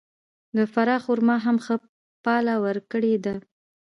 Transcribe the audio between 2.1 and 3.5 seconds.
پایله ورکړې ده.